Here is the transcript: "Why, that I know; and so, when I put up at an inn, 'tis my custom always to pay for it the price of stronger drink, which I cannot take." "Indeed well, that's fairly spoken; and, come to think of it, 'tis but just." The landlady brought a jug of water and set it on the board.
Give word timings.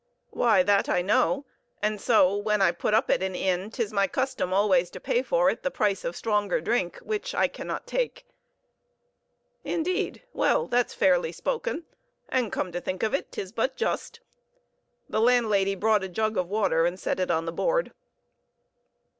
"Why, 0.31 0.63
that 0.63 0.89
I 0.89 1.03
know; 1.03 1.45
and 1.79 2.01
so, 2.01 2.35
when 2.35 2.59
I 2.59 2.71
put 2.71 2.95
up 2.95 3.11
at 3.11 3.21
an 3.21 3.35
inn, 3.35 3.69
'tis 3.69 3.93
my 3.93 4.07
custom 4.07 4.51
always 4.51 4.89
to 4.89 4.99
pay 4.99 5.21
for 5.21 5.51
it 5.51 5.61
the 5.61 5.69
price 5.69 6.03
of 6.03 6.15
stronger 6.15 6.59
drink, 6.59 6.97
which 7.03 7.35
I 7.35 7.47
cannot 7.47 7.85
take." 7.85 8.25
"Indeed 9.63 10.23
well, 10.33 10.65
that's 10.65 10.95
fairly 10.95 11.31
spoken; 11.31 11.85
and, 12.29 12.51
come 12.51 12.71
to 12.71 12.81
think 12.81 13.03
of 13.03 13.13
it, 13.13 13.31
'tis 13.31 13.51
but 13.51 13.75
just." 13.75 14.21
The 15.07 15.21
landlady 15.21 15.75
brought 15.75 16.03
a 16.03 16.09
jug 16.09 16.35
of 16.35 16.47
water 16.49 16.87
and 16.87 16.99
set 16.99 17.19
it 17.19 17.29
on 17.29 17.45
the 17.45 17.51
board. 17.51 17.93